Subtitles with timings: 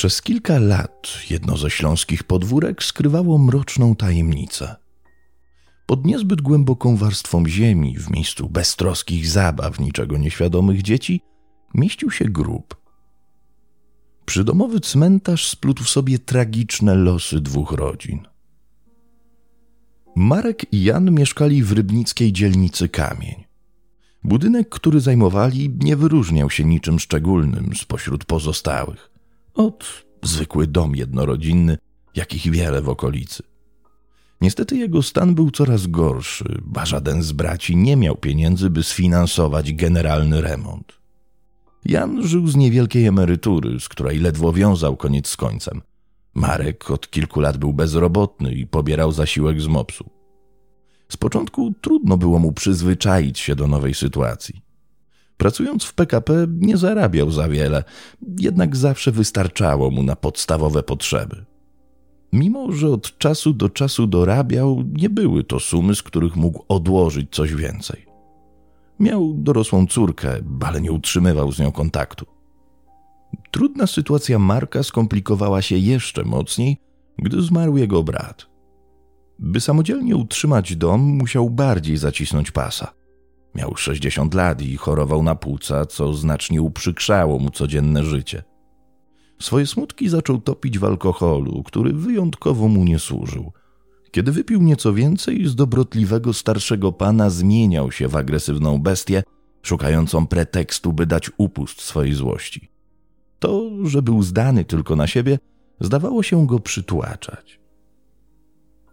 [0.00, 4.76] Przez kilka lat jedno ze śląskich podwórek skrywało mroczną tajemnicę.
[5.86, 11.20] Pod niezbyt głęboką warstwą ziemi, w miejscu beztroskich zabaw, niczego nieświadomych dzieci,
[11.74, 12.76] mieścił się grób.
[14.26, 18.20] Przydomowy cmentarz splótł w sobie tragiczne losy dwóch rodzin.
[20.16, 23.44] Marek i Jan mieszkali w rybnickiej dzielnicy Kamień.
[24.24, 29.09] Budynek, który zajmowali, nie wyróżniał się niczym szczególnym spośród pozostałych.
[29.54, 31.78] Od zwykły dom jednorodzinny,
[32.14, 33.42] jakich wiele w okolicy.
[34.40, 39.72] Niestety jego stan był coraz gorszy, a żaden z braci nie miał pieniędzy, by sfinansować
[39.72, 40.92] generalny remont.
[41.84, 45.82] Jan żył z niewielkiej emerytury, z której ledwo wiązał koniec z końcem.
[46.34, 50.10] Marek od kilku lat był bezrobotny i pobierał zasiłek z mopsu.
[51.08, 54.62] Z początku trudno było mu przyzwyczaić się do nowej sytuacji.
[55.40, 57.84] Pracując w PKP nie zarabiał za wiele,
[58.38, 61.44] jednak zawsze wystarczało mu na podstawowe potrzeby.
[62.32, 67.30] Mimo, że od czasu do czasu dorabiał, nie były to sumy, z których mógł odłożyć
[67.30, 68.06] coś więcej.
[68.98, 72.26] Miał dorosłą córkę, ale nie utrzymywał z nią kontaktu.
[73.50, 76.76] Trudna sytuacja Marka skomplikowała się jeszcze mocniej,
[77.18, 78.46] gdy zmarł jego brat.
[79.38, 82.99] By samodzielnie utrzymać dom, musiał bardziej zacisnąć pasa.
[83.54, 88.42] Miał 60 lat i chorował na płuca, co znacznie uprzykrzało mu codzienne życie.
[89.40, 93.52] Swoje smutki zaczął topić w alkoholu, który wyjątkowo mu nie służył.
[94.10, 99.22] Kiedy wypił nieco więcej, z dobrotliwego starszego pana zmieniał się w agresywną bestię,
[99.62, 102.70] szukającą pretekstu, by dać upust swojej złości.
[103.38, 105.38] To, że był zdany tylko na siebie,
[105.80, 107.60] zdawało się go przytłaczać.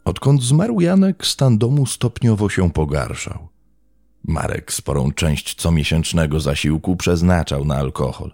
[0.06, 3.48] Odkąd zmarł Janek, stan domu stopniowo się pogarszał.
[4.28, 8.32] Marek sporą część comiesięcznego zasiłku przeznaczał na alkohol.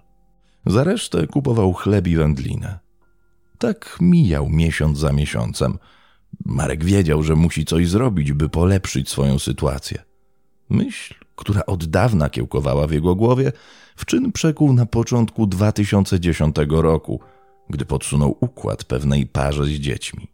[0.65, 2.79] Za resztę kupował chleb i wędlinę.
[3.57, 5.77] Tak mijał miesiąc za miesiącem.
[6.45, 10.03] Marek wiedział, że musi coś zrobić, by polepszyć swoją sytuację.
[10.69, 13.51] Myśl, która od dawna kiełkowała w jego głowie,
[13.95, 17.19] w czyn przekuł na początku 2010 roku,
[17.69, 20.27] gdy podsunął układ pewnej parze z dziećmi.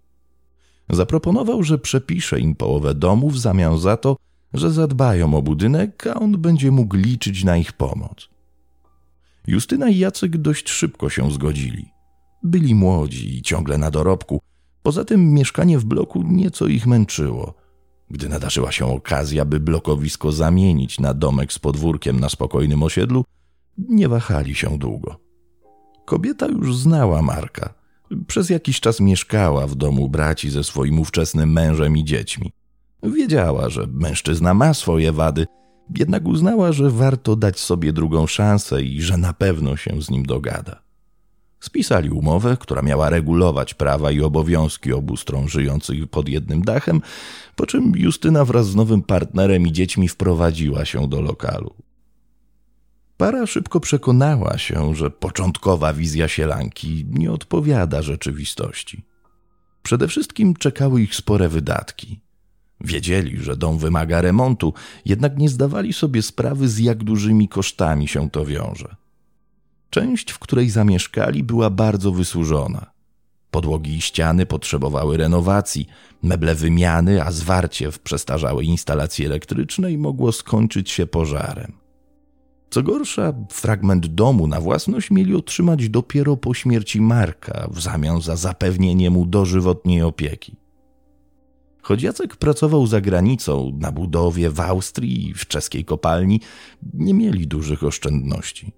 [0.89, 4.15] Zaproponował, że przepisze im połowę domu w zamian za to,
[4.53, 8.29] że zadbają o budynek, a on będzie mógł liczyć na ich pomoc.
[9.47, 11.85] Justyna i Jacek dość szybko się zgodzili.
[12.43, 14.41] Byli młodzi i ciągle na dorobku,
[14.83, 17.53] poza tym mieszkanie w bloku nieco ich męczyło.
[18.11, 23.25] Gdy nadarzyła się okazja, by blokowisko zamienić na domek z podwórkiem na spokojnym osiedlu,
[23.77, 25.19] nie wahali się długo.
[26.05, 27.73] Kobieta już znała Marka.
[28.27, 32.51] Przez jakiś czas mieszkała w domu braci ze swoim ówczesnym mężem i dziećmi.
[33.03, 35.45] Wiedziała, że mężczyzna ma swoje wady,
[35.95, 40.25] jednak uznała, że warto dać sobie drugą szansę i że na pewno się z nim
[40.25, 40.81] dogada.
[41.59, 47.01] Spisali umowę, która miała regulować prawa i obowiązki obu stron żyjących pod jednym dachem,
[47.55, 51.73] po czym Justyna wraz z nowym partnerem i dziećmi wprowadziła się do lokalu.
[53.17, 59.03] Para szybko przekonała się, że początkowa wizja sielanki nie odpowiada rzeczywistości.
[59.83, 62.19] Przede wszystkim czekały ich spore wydatki.
[62.81, 64.73] Wiedzieli, że dom wymaga remontu,
[65.05, 68.95] jednak nie zdawali sobie sprawy, z jak dużymi kosztami się to wiąże.
[69.89, 72.91] Część, w której zamieszkali, była bardzo wysłużona.
[73.51, 75.87] Podłogi i ściany potrzebowały renowacji,
[76.23, 81.73] meble wymiany, a zwarcie w przestarzałej instalacji elektrycznej mogło skończyć się pożarem.
[82.69, 88.35] Co gorsza, fragment domu na własność mieli otrzymać dopiero po śmierci Marka w zamian za
[88.35, 90.58] zapewnienie mu dożywotniej opieki.
[91.81, 96.41] Choć Jacek pracował za granicą, na budowie w Austrii i w czeskiej kopalni,
[96.93, 98.71] nie mieli dużych oszczędności.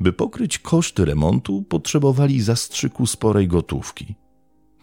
[0.00, 4.14] By pokryć koszty remontu, potrzebowali zastrzyku sporej gotówki.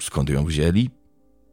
[0.01, 0.89] Skąd ją wzięli?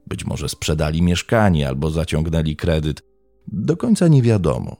[0.06, 3.02] Być może sprzedali mieszkanie albo zaciągnęli kredyt.
[3.48, 4.76] Do końca nie wiadomo.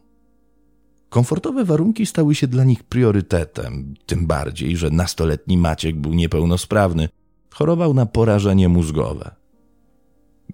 [1.08, 7.08] Komfortowe warunki stały się dla nich priorytetem, tym bardziej, że nastoletni Maciek był niepełnosprawny,
[7.55, 9.38] chorował na porażenie mózgowe.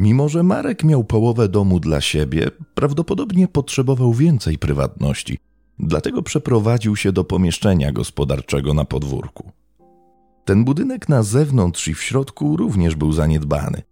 [0.00, 5.38] Mimo, że Marek miał połowę domu dla siebie, prawdopodobnie potrzebował więcej prywatności,
[5.78, 9.52] dlatego przeprowadził się do pomieszczenia gospodarczego na podwórku.
[10.44, 13.82] Ten budynek na zewnątrz i w środku również był zaniedbany,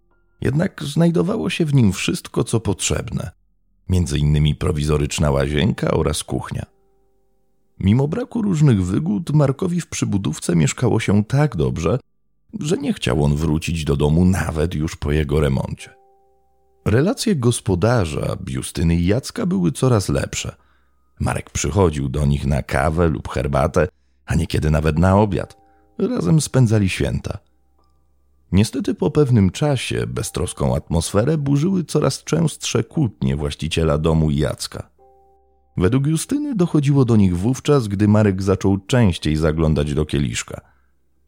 [0.41, 3.31] jednak znajdowało się w nim wszystko, co potrzebne,
[3.89, 6.65] między innymi prowizoryczna łazienka oraz kuchnia.
[7.79, 11.99] Mimo braku różnych wygód, Markowi w przybudówce mieszkało się tak dobrze,
[12.59, 15.89] że nie chciał on wrócić do domu nawet już po jego remoncie.
[16.85, 20.55] Relacje gospodarza, Justyny i Jacka były coraz lepsze.
[21.19, 23.87] Marek przychodził do nich na kawę lub herbatę,
[24.25, 25.57] a niekiedy nawet na obiad.
[25.97, 27.37] Razem spędzali święta.
[28.51, 34.89] Niestety po pewnym czasie beztroską atmosferę burzyły coraz częstsze kłótnie właściciela domu i Jacka.
[35.77, 40.72] Według Justyny dochodziło do nich wówczas, gdy Marek zaczął częściej zaglądać do kieliszka.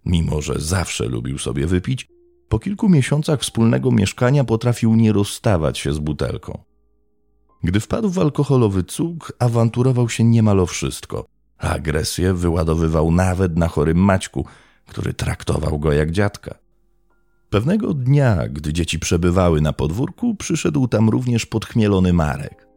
[0.06, 2.08] Mimo, że zawsze lubił sobie wypić,
[2.50, 6.64] po kilku miesiącach wspólnego mieszkania potrafił nie rozstawać się z butelką.
[7.64, 11.26] Gdy wpadł w alkoholowy cuk, awanturował się niemal o wszystko,
[11.58, 14.46] agresję wyładowywał nawet na chorym Maćku,
[14.86, 16.56] który traktował go jak dziadka.
[17.50, 22.68] Pewnego dnia, gdy dzieci przebywały na podwórku, przyszedł tam również podchmielony Marek.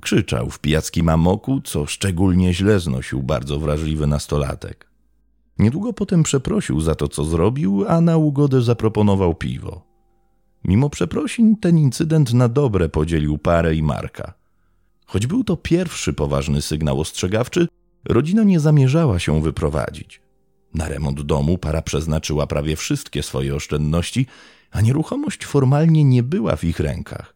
[0.00, 4.87] Krzyczał w pijackim amoku, co szczególnie źle znosił bardzo wrażliwy nastolatek.
[5.58, 9.82] Niedługo potem przeprosił za to, co zrobił, a na ugodę zaproponował piwo.
[10.64, 14.32] Mimo przeprosin, ten incydent na dobre podzielił parę i Marka.
[15.06, 17.68] Choć był to pierwszy poważny sygnał ostrzegawczy,
[18.04, 20.20] rodzina nie zamierzała się wyprowadzić.
[20.74, 24.26] Na remont domu para przeznaczyła prawie wszystkie swoje oszczędności,
[24.70, 27.34] a nieruchomość formalnie nie była w ich rękach.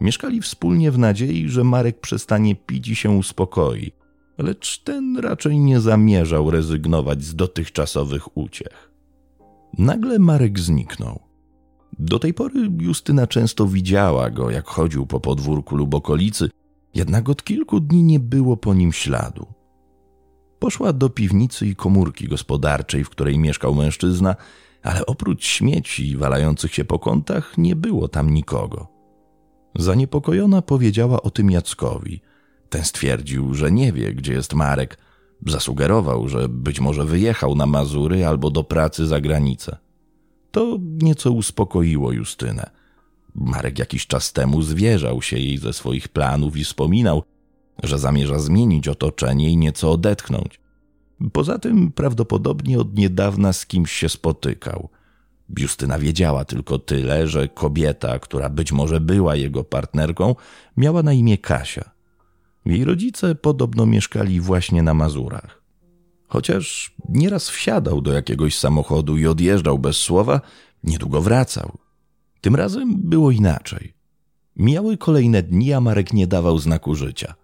[0.00, 3.92] Mieszkali wspólnie w nadziei, że Marek przestanie pić i się uspokoi,
[4.38, 8.90] lecz ten raczej nie zamierzał rezygnować z dotychczasowych uciech.
[9.78, 11.20] Nagle Marek zniknął.
[11.98, 16.50] Do tej pory Justyna często widziała go, jak chodził po podwórku lub okolicy,
[16.94, 19.46] jednak od kilku dni nie było po nim śladu.
[20.58, 24.36] Poszła do piwnicy i komórki gospodarczej, w której mieszkał mężczyzna,
[24.82, 28.88] ale oprócz śmieci walających się po kątach nie było tam nikogo.
[29.74, 32.20] Zaniepokojona powiedziała o tym Jackowi.
[32.74, 34.98] Ten stwierdził, że nie wie, gdzie jest Marek.
[35.46, 39.76] Zasugerował, że być może wyjechał na Mazury albo do pracy za granicę.
[40.50, 42.70] To nieco uspokoiło Justynę.
[43.34, 47.22] Marek jakiś czas temu zwierzał się jej ze swoich planów i wspominał,
[47.82, 50.60] że zamierza zmienić otoczenie i nieco odetchnąć.
[51.32, 54.88] Poza tym prawdopodobnie od niedawna z kimś się spotykał.
[55.58, 60.34] Justyna wiedziała tylko tyle, że kobieta, która być może była jego partnerką,
[60.76, 61.93] miała na imię Kasia.
[62.66, 65.62] Jej rodzice podobno mieszkali właśnie na Mazurach.
[66.28, 70.40] Chociaż nieraz wsiadał do jakiegoś samochodu i odjeżdżał bez słowa,
[70.84, 71.78] niedługo wracał.
[72.40, 73.94] Tym razem było inaczej.
[74.56, 77.34] Mijały kolejne dni, a Marek nie dawał znaku życia.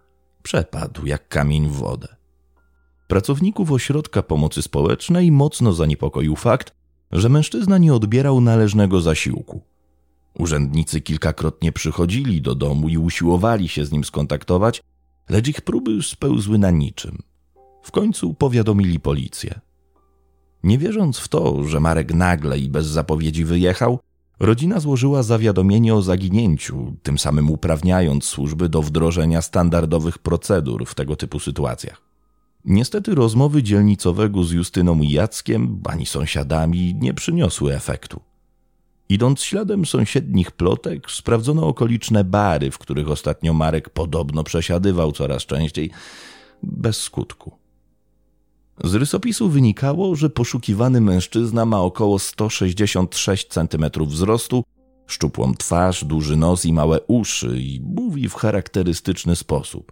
[0.43, 2.07] Przepadł jak kamień w wodę.
[3.07, 6.73] Pracowników ośrodka pomocy społecznej mocno zaniepokoił fakt,
[7.11, 9.61] że mężczyzna nie odbierał należnego zasiłku.
[10.33, 14.81] Urzędnicy kilkakrotnie przychodzili do domu i usiłowali się z nim skontaktować,
[15.31, 17.17] lecz ich próby spełzły na niczym.
[17.83, 19.59] W końcu powiadomili policję.
[20.63, 23.99] Nie wierząc w to, że Marek nagle i bez zapowiedzi wyjechał,
[24.39, 31.15] rodzina złożyła zawiadomienie o zaginięciu, tym samym uprawniając służby do wdrożenia standardowych procedur w tego
[31.15, 32.01] typu sytuacjach.
[32.65, 38.21] Niestety rozmowy dzielnicowego z Justyną i Jackiem, ani sąsiadami nie przyniosły efektu.
[39.11, 45.91] Idąc śladem sąsiednich plotek, sprawdzono okoliczne bary, w których ostatnio Marek podobno przesiadywał coraz częściej,
[46.63, 47.51] bez skutku.
[48.83, 54.63] Z rysopisu wynikało, że poszukiwany mężczyzna ma około 166 cm wzrostu,
[55.07, 59.91] szczupłą twarz, duży nos i małe uszy i mówi w charakterystyczny sposób.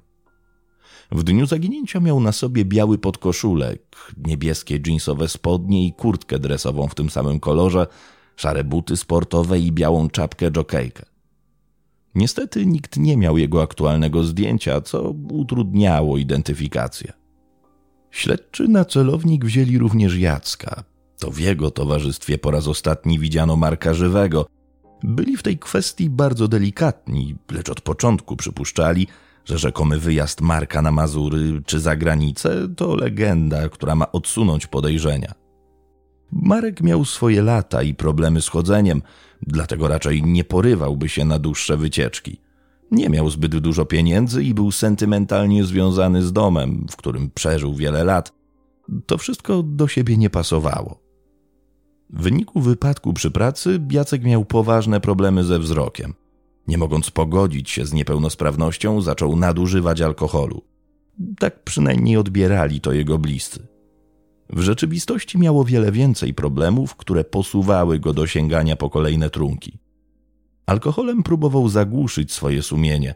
[1.12, 6.96] W dniu zaginięcia miał na sobie biały podkoszulek, niebieskie jeansowe spodnie i kurtkę dresową w
[6.96, 7.88] tym samym kolorze,
[8.40, 11.06] szare buty sportowe i białą czapkę jokejkę.
[12.16, 17.14] Niestety nikt nie miał jego aktualnego zdjęcia, co utrudniało identyfikację.
[18.12, 20.84] Śledczy na celownik wzięli również Jacka.
[21.20, 24.46] To w jego towarzystwie po raz ostatni widziano Marka Żywego.
[25.04, 29.08] Byli w tej kwestii bardzo delikatni, lecz od początku przypuszczali,
[29.46, 35.49] że rzekomy wyjazd Marka na Mazury czy za granicę to legenda, która ma odsunąć podejrzenia.
[36.32, 39.02] Marek miał swoje lata i problemy z chodzeniem,
[39.42, 42.38] dlatego raczej nie porywałby się na dłuższe wycieczki.
[42.92, 48.04] Nie miał zbyt dużo pieniędzy i był sentymentalnie związany z domem, w którym przeżył wiele
[48.04, 48.34] lat.
[49.06, 51.00] To wszystko do siebie nie pasowało.
[52.10, 56.14] W wyniku wypadku przy pracy Jacek miał poważne problemy ze wzrokiem.
[56.68, 60.62] Nie mogąc pogodzić się z niepełnosprawnością, zaczął nadużywać alkoholu.
[61.40, 63.68] Tak przynajmniej odbierali to jego bliscy.
[64.50, 69.80] W rzeczywistości miało wiele więcej problemów, które posuwały go do sięgania po kolejne trunki.
[70.66, 73.16] Alkoholem próbował zagłuszyć swoje sumienie.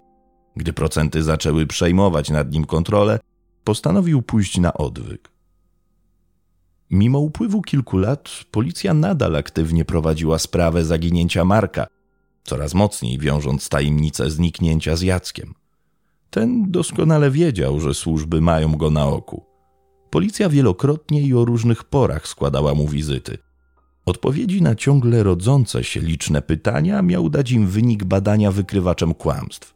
[0.55, 3.19] Gdy procenty zaczęły przejmować nad nim kontrolę,
[3.63, 5.31] postanowił pójść na odwyk.
[6.89, 11.87] Mimo upływu kilku lat, policja nadal aktywnie prowadziła sprawę zaginięcia Marka,
[12.43, 15.53] coraz mocniej wiążąc tajemnicę zniknięcia z Jackiem.
[16.29, 19.52] Ten doskonale wiedział, że służby mają go na oku.
[20.13, 23.37] Policja wielokrotnie i o różnych porach składała mu wizyty.
[24.05, 29.75] Odpowiedzi na ciągle rodzące się liczne pytania miał dać im wynik badania wykrywaczem kłamstw.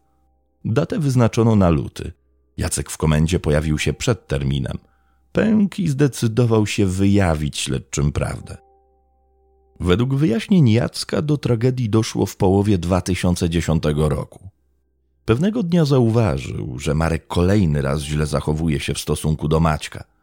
[0.65, 2.11] Datę wyznaczono na luty.
[2.57, 4.77] Jacek w komendzie pojawił się przed terminem.
[5.31, 8.57] Pęk i zdecydował się wyjawić śledczym prawdę.
[9.79, 14.49] Według wyjaśnień Jacka do tragedii doszło w połowie 2010 roku.
[15.25, 20.16] Pewnego dnia zauważył, że Marek kolejny raz źle zachowuje się w stosunku do Maćka.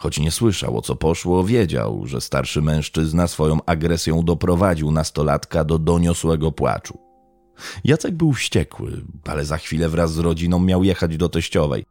[0.00, 5.78] Choć nie słyszał o co poszło, wiedział, że starszy mężczyzna swoją agresją doprowadził nastolatka do
[5.78, 6.98] doniosłego płaczu.
[7.84, 11.84] Jacek był wściekły, ale za chwilę wraz z rodziną miał jechać do teściowej.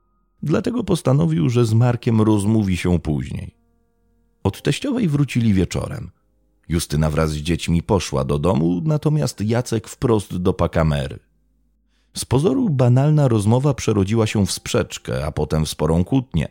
[0.43, 3.55] Dlatego postanowił, że z Markiem rozmówi się później.
[4.43, 6.11] Od teściowej wrócili wieczorem.
[6.69, 11.19] Justyna wraz z dziećmi poszła do domu, natomiast Jacek wprost do pakamery.
[12.17, 16.47] Z pozoru banalna rozmowa przerodziła się w sprzeczkę, a potem w sporą kłótnię.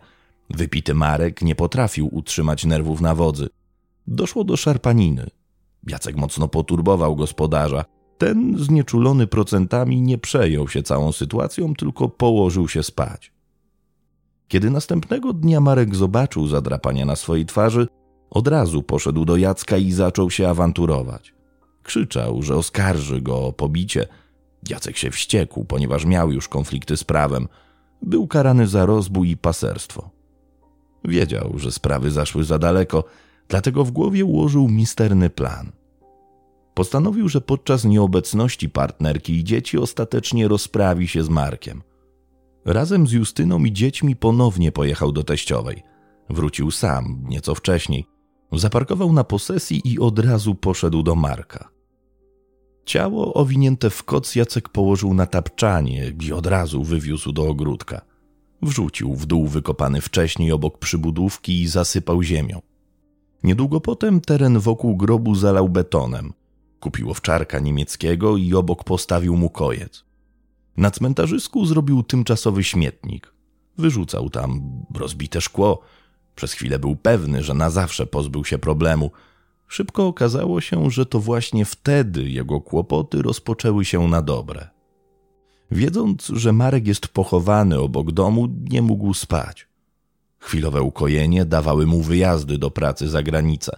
[0.50, 3.48] Wypity Marek nie potrafił utrzymać nerwów na wodzy.
[4.06, 5.26] Doszło do szarpaniny.
[5.86, 7.84] Jacek mocno poturbował gospodarza.
[8.18, 13.32] Ten, znieczulony procentami, nie przejął się całą sytuacją, tylko położył się spać.
[14.48, 17.88] Kiedy następnego dnia Marek zobaczył zadrapania na swojej twarzy,
[18.30, 21.34] od razu poszedł do Jacka i zaczął się awanturować.
[21.82, 24.06] Krzyczał, że oskarży go o pobicie–
[24.68, 27.48] Jacek się wściekł, ponieważ miał już konflikty z prawem.
[28.02, 30.10] Był karany za rozbój i paserstwo.
[31.04, 33.04] Wiedział, że sprawy zaszły za daleko,
[33.48, 35.72] dlatego w głowie ułożył misterny plan.
[36.74, 41.82] Postanowił, że podczas nieobecności partnerki i dzieci ostatecznie rozprawi się z Markiem.
[42.64, 45.82] Razem z Justyną i dziećmi ponownie pojechał do teściowej.
[46.30, 48.06] Wrócił sam, nieco wcześniej.
[48.52, 51.68] Zaparkował na posesji i od razu poszedł do Marka.
[52.84, 58.00] Ciało owinięte w koc Jacek położył na tapczanie i od razu wywiózł do ogródka.
[58.62, 62.62] Wrzucił w dół wykopany wcześniej obok przybudówki i zasypał ziemią.
[63.42, 66.32] Niedługo potem teren wokół grobu zalał betonem.
[66.80, 70.04] Kupił owczarka niemieckiego i obok postawił mu kojec.
[70.76, 73.32] Na cmentarzysku zrobił tymczasowy śmietnik.
[73.78, 74.60] Wyrzucał tam
[74.94, 75.80] rozbite szkło.
[76.34, 79.10] Przez chwilę był pewny, że na zawsze pozbył się problemu–
[79.68, 84.68] Szybko okazało się, że to właśnie wtedy jego kłopoty rozpoczęły się na dobre.
[85.70, 89.68] Wiedząc, że Marek jest pochowany obok domu, nie mógł spać.
[90.38, 93.76] Chwilowe ukojenie dawały mu wyjazdy do pracy za granicę.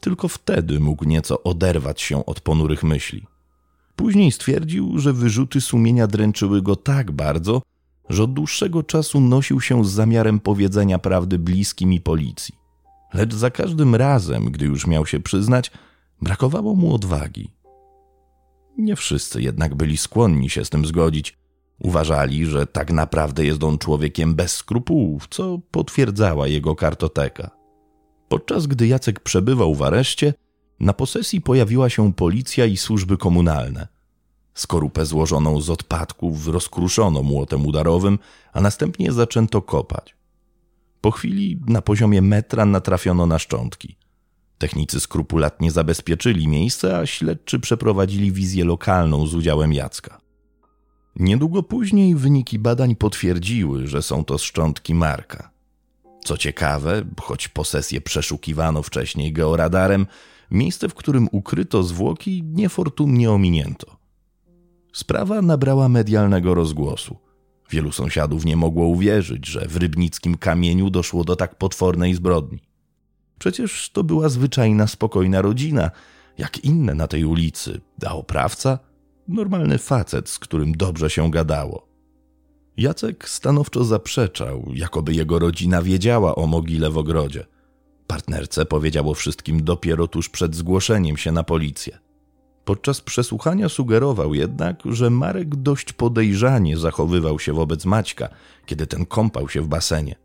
[0.00, 3.26] Tylko wtedy mógł nieco oderwać się od ponurych myśli.
[3.96, 7.62] Później stwierdził, że wyrzuty sumienia dręczyły go tak bardzo,
[8.08, 12.62] że od dłuższego czasu nosił się z zamiarem powiedzenia prawdy bliskim i policji
[13.14, 15.70] lecz za każdym razem, gdy już miał się przyznać,
[16.22, 17.50] brakowało mu odwagi.
[18.78, 21.38] Nie wszyscy jednak byli skłonni się z tym zgodzić.
[21.78, 27.50] Uważali, że tak naprawdę jest on człowiekiem bez skrupułów, co potwierdzała jego kartoteka.
[28.28, 30.34] Podczas gdy Jacek przebywał w areszcie,
[30.80, 33.88] na posesji pojawiła się policja i służby komunalne.
[34.54, 38.18] Skorupę złożoną z odpadków rozkruszono młotem udarowym,
[38.52, 40.16] a następnie zaczęto kopać.
[41.00, 43.96] Po chwili na poziomie metra natrafiono na szczątki.
[44.62, 50.20] Technicy skrupulatnie zabezpieczyli miejsce, a śledczy przeprowadzili wizję lokalną z udziałem Jacka.
[51.16, 55.50] Niedługo później wyniki badań potwierdziły, że są to szczątki Marka.
[56.24, 60.06] Co ciekawe, choć posesję przeszukiwano wcześniej georadarem,
[60.50, 63.96] miejsce, w którym ukryto zwłoki, niefortunnie ominięto.
[64.92, 67.16] Sprawa nabrała medialnego rozgłosu.
[67.70, 72.71] Wielu sąsiadów nie mogło uwierzyć, że w rybnickim kamieniu doszło do tak potwornej zbrodni.
[73.42, 75.90] Przecież to była zwyczajna, spokojna rodzina,
[76.38, 78.78] jak inne na tej ulicy, a oprawca
[79.28, 81.88] normalny facet, z którym dobrze się gadało.
[82.76, 87.46] Jacek stanowczo zaprzeczał, jakoby jego rodzina wiedziała o mogile w ogrodzie.
[88.06, 91.98] Partnerce powiedział o wszystkim dopiero tuż przed zgłoszeniem się na policję.
[92.64, 98.28] Podczas przesłuchania sugerował jednak, że Marek dość podejrzanie zachowywał się wobec Maćka,
[98.66, 100.21] kiedy ten kąpał się w basenie.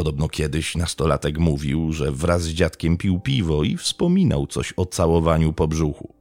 [0.00, 5.52] Podobno kiedyś nastolatek mówił, że wraz z dziadkiem pił piwo i wspominał coś o całowaniu
[5.52, 6.14] po brzuchu.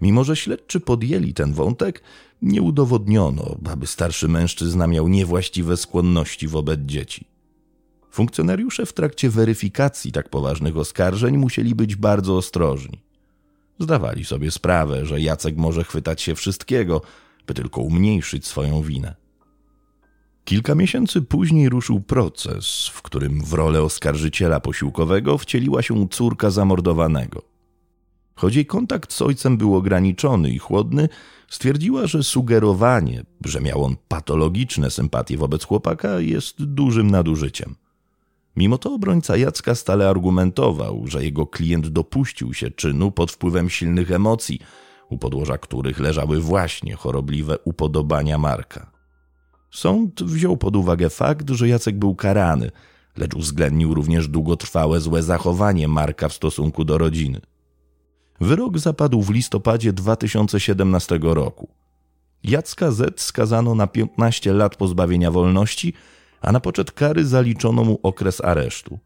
[0.00, 2.02] Mimo, że śledczy podjęli ten wątek,
[2.42, 7.24] nie udowodniono, aby starszy mężczyzna miał niewłaściwe skłonności wobec dzieci.
[8.10, 13.00] Funkcjonariusze w trakcie weryfikacji tak poważnych oskarżeń musieli być bardzo ostrożni.
[13.78, 17.02] Zdawali sobie sprawę, że Jacek może chwytać się wszystkiego,
[17.46, 19.29] by tylko umniejszyć swoją winę.
[20.44, 27.42] Kilka miesięcy później ruszył proces, w którym w rolę oskarżyciela posiłkowego wcieliła się córka zamordowanego.
[28.34, 31.08] Choć jej kontakt z ojcem był ograniczony i chłodny,
[31.48, 37.74] stwierdziła, że sugerowanie, że miał on patologiczne sympatie wobec chłopaka, jest dużym nadużyciem.
[38.56, 44.10] Mimo to obrońca Jacka stale argumentował, że jego klient dopuścił się czynu pod wpływem silnych
[44.10, 44.58] emocji,
[45.08, 48.99] u podłoża których leżały właśnie chorobliwe upodobania Marka.
[49.70, 52.70] Sąd wziął pod uwagę fakt, że Jacek był karany,
[53.16, 57.40] lecz uwzględnił również długotrwałe złe zachowanie Marka w stosunku do rodziny.
[58.40, 61.68] Wyrok zapadł w listopadzie 2017 roku.
[62.44, 65.94] Jacka Z skazano na 15 lat pozbawienia wolności,
[66.40, 68.98] a na poczet kary zaliczono mu okres aresztu.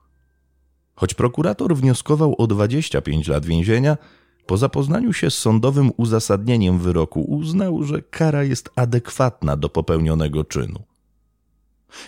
[0.95, 3.97] Choć prokurator wnioskował o 25 lat więzienia,
[4.47, 10.83] po zapoznaniu się z sądowym uzasadnieniem wyroku uznał, że kara jest adekwatna do popełnionego czynu.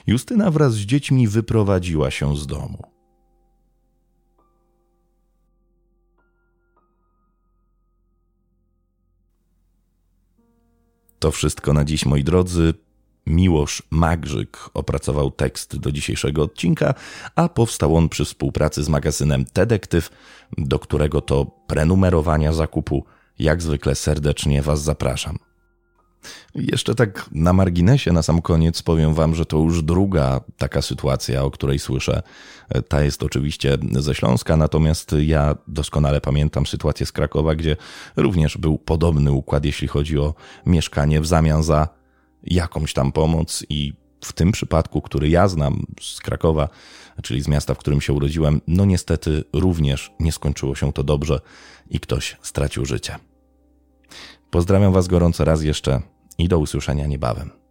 [0.06, 2.82] Justyna wraz z dziećmi wyprowadziła się z domu.
[11.18, 12.85] To wszystko na dziś, moi drodzy.
[13.26, 16.94] Miłosz Magrzyk opracował tekst do dzisiejszego odcinka,
[17.34, 20.10] a powstał on przy współpracy z magazynem Detektyw,
[20.58, 23.04] do którego to prenumerowania zakupu
[23.38, 25.38] jak zwykle serdecznie Was zapraszam.
[26.54, 31.44] Jeszcze tak na marginesie, na sam koniec powiem Wam, że to już druga taka sytuacja,
[31.44, 32.22] o której słyszę.
[32.88, 37.76] Ta jest oczywiście ze Śląska, natomiast ja doskonale pamiętam sytuację z Krakowa, gdzie
[38.16, 40.34] również był podobny układ, jeśli chodzi o
[40.66, 41.88] mieszkanie w zamian za
[42.42, 43.92] jakąś tam pomoc i
[44.24, 46.68] w tym przypadku, który ja znam z Krakowa,
[47.22, 51.40] czyli z miasta, w którym się urodziłem, no niestety również nie skończyło się to dobrze
[51.90, 53.16] i ktoś stracił życie.
[54.50, 56.00] Pozdrawiam Was gorąco raz jeszcze
[56.38, 57.65] i do usłyszenia niebawem.